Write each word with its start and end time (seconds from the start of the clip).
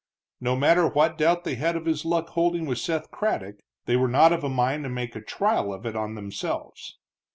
No 0.39 0.55
matter 0.55 0.87
what 0.87 1.15
doubt 1.19 1.43
they 1.43 1.53
had 1.53 1.75
of 1.75 1.85
his 1.85 2.05
luck 2.05 2.29
holding 2.29 2.65
with 2.65 2.79
Seth 2.79 3.11
Craddock, 3.11 3.59
they 3.85 3.95
were 3.95 4.07
not 4.07 4.33
of 4.33 4.43
a 4.43 4.49
mind 4.49 4.83
to 4.83 4.89
make 4.89 5.15
a 5.15 5.21
trial 5.21 5.71
of 5.71 5.85
it 5.85 5.95
on 5.95 6.15
themselves. 6.15 6.97